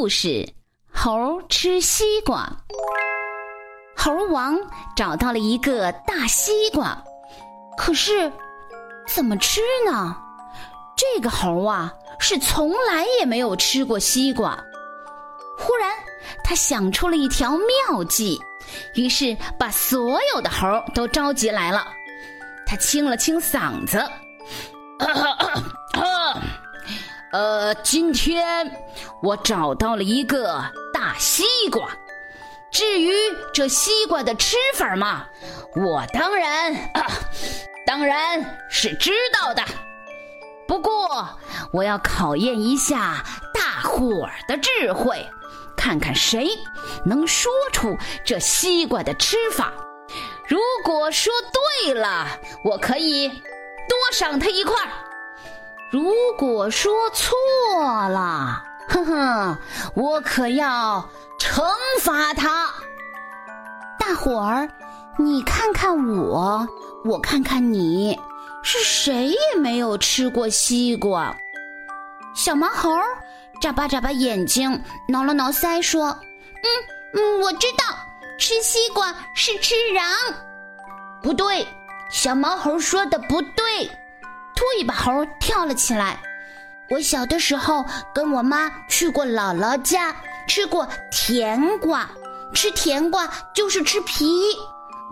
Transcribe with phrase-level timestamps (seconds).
[0.00, 0.48] 故事：
[0.90, 2.50] 猴吃西瓜。
[3.94, 4.58] 猴王
[4.96, 6.96] 找到了一个大西瓜，
[7.76, 8.32] 可是
[9.06, 10.16] 怎么吃呢？
[10.96, 14.58] 这个猴啊，是从来也没有吃过西瓜。
[15.58, 15.92] 忽然，
[16.42, 17.58] 他想出了一条
[17.90, 18.40] 妙计，
[18.94, 21.86] 于是把所有的猴都召集来了。
[22.66, 24.02] 他清了清嗓子。
[27.32, 28.68] 呃，今天
[29.22, 30.62] 我找到了一个
[30.92, 31.88] 大西瓜。
[32.70, 33.12] 至于
[33.52, 35.26] 这西瓜的吃法嘛，
[35.74, 37.06] 我当然啊，
[37.84, 39.62] 当然是知道的。
[40.68, 41.28] 不过，
[41.72, 45.28] 我要考验一下大伙儿的智慧，
[45.76, 46.48] 看看谁
[47.04, 49.72] 能说出这西瓜的吃法。
[50.46, 51.32] 如果说
[51.82, 52.26] 对了，
[52.64, 54.76] 我可以多赏他一块。
[55.90, 57.34] 如果说错
[58.08, 59.58] 了，哼哼，
[59.94, 61.08] 我可要
[61.38, 61.62] 惩
[62.00, 62.66] 罚他。
[63.98, 64.68] 大伙儿，
[65.16, 66.66] 你看看我，
[67.04, 68.18] 我看看你，
[68.62, 71.34] 是谁也没有吃过西瓜。
[72.34, 72.90] 小毛猴
[73.60, 76.08] 眨巴眨巴眼睛，挠了挠腮，说
[76.62, 76.68] ：“嗯
[77.14, 77.84] 嗯，我知道，
[78.38, 80.02] 吃西瓜是吃瓤。”
[81.22, 81.66] 不对，
[82.10, 83.86] 小毛猴说的不对。
[84.56, 86.18] 秃尾巴猴跳了起来。
[86.90, 90.14] 我小的时候跟我妈去过姥姥家，
[90.48, 92.08] 吃过甜瓜。
[92.52, 94.28] 吃甜瓜就是吃皮。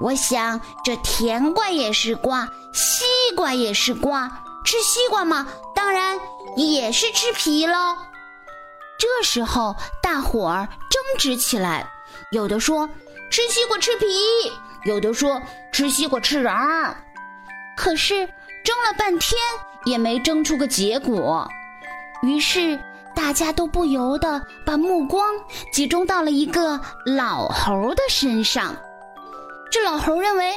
[0.01, 3.05] 我想这甜瓜也是瓜，西
[3.37, 4.29] 瓜也是瓜。
[4.65, 6.19] 吃西瓜嘛，当然
[6.57, 7.97] 也是吃皮喽。
[8.99, 11.89] 这时候大伙儿争执起来，
[12.33, 12.89] 有的说
[13.31, 14.07] 吃西瓜吃皮，
[14.85, 16.93] 有的说吃西瓜吃瓤。
[17.77, 18.29] 可是。
[18.65, 19.41] 争了半天
[19.87, 21.49] 也没争出个结果，
[22.23, 22.79] 于是
[23.15, 25.35] 大家都不由得把目光
[25.73, 28.75] 集中到了一个老猴的身上。
[29.71, 30.53] 这老猴认为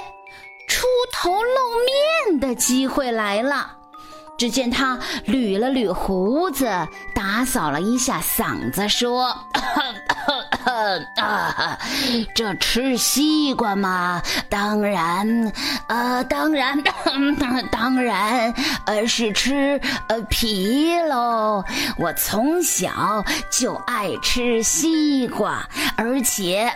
[0.67, 1.59] 出头露
[2.29, 3.77] 面的机会来了。
[4.38, 6.66] 只见他捋了捋胡子，
[7.13, 9.35] 打扫了一下嗓子，说。
[11.15, 11.77] 啊，
[12.33, 15.51] 这吃西瓜嘛，当然，
[15.87, 16.81] 呃，当然，
[17.71, 18.53] 当然，
[18.85, 21.63] 呃，是吃呃皮喽。
[21.97, 26.71] 我从小就爱吃西瓜，而且，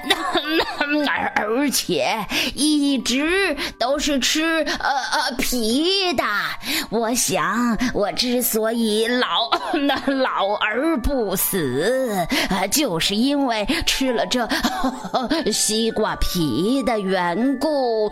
[1.36, 6.24] 而而且一直都是吃呃呃皮的。
[6.90, 13.66] 我想，我之所以老那老而不死，啊，就是因为。
[13.86, 14.48] 吃了这
[15.52, 18.10] 西瓜皮的缘故，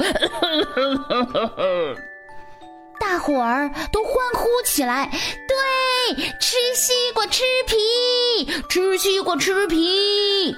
[2.99, 5.09] 大伙儿都欢呼起来。
[5.47, 10.55] 对，吃西瓜吃皮，吃西瓜吃皮。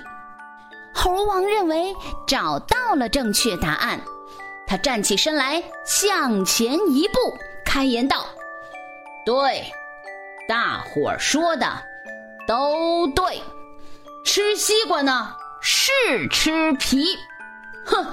[0.94, 1.94] 猴王认为
[2.28, 4.00] 找到了正确答案，
[4.68, 8.26] 他站起身来，向前一步，开言道
[9.26, 9.64] ：“对，
[10.48, 11.68] 大伙儿说的
[12.48, 13.42] 都对。”
[14.36, 15.94] 吃西瓜呢是
[16.30, 17.18] 吃皮，
[17.86, 18.06] 哼！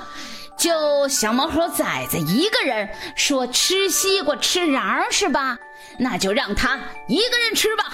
[0.56, 5.58] 就小毛猴崽子一个人说吃西瓜吃瓤是吧？
[5.98, 6.78] 那就让他
[7.08, 7.86] 一个人吃吧，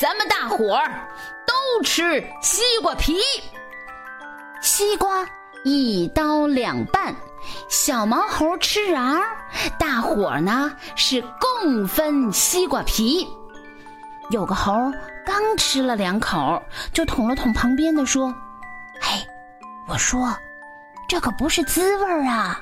[0.00, 1.08] 咱们大伙儿
[1.46, 3.20] 都吃西瓜皮。
[4.60, 5.24] 西瓜
[5.62, 7.14] 一刀两半，
[7.68, 9.22] 小毛猴吃瓤，
[9.78, 13.24] 大伙儿呢是共分西瓜皮。
[14.30, 14.92] 有个猴
[15.24, 16.62] 刚吃了两口，
[16.92, 18.34] 就捅了捅旁边的，说
[19.00, 19.26] ：“嘿，
[19.86, 20.36] 我说，
[21.08, 22.60] 这可不是滋味儿啊！”“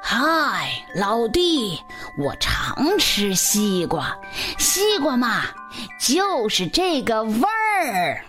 [0.00, 1.78] 嗨，老弟，
[2.16, 4.16] 我常吃西瓜，
[4.58, 5.42] 西瓜嘛，
[6.00, 8.24] 就是这个味儿。”